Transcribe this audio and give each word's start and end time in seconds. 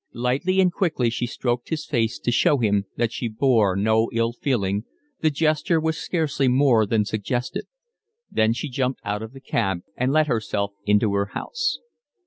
Lightly 0.15 0.59
and 0.59 0.73
quickly 0.73 1.11
she 1.11 1.27
stroked 1.27 1.69
his 1.69 1.85
face 1.85 2.17
to 2.17 2.31
show 2.31 2.57
him 2.57 2.85
that 2.97 3.11
she 3.11 3.27
bore 3.27 3.75
no 3.75 4.09
ill 4.13 4.31
feeling, 4.33 4.83
the 5.19 5.29
gesture 5.29 5.79
was 5.79 5.95
scarcely 5.95 6.47
more 6.47 6.87
than 6.87 7.05
suggested; 7.05 7.67
then 8.31 8.51
she 8.51 8.67
jumped 8.67 9.01
out 9.03 9.21
of 9.21 9.31
the 9.31 9.39
cab 9.39 9.81
and 9.95 10.11
let 10.11 10.25
herself 10.25 10.71
into 10.87 11.13
her 11.13 11.27
house. 11.33 11.77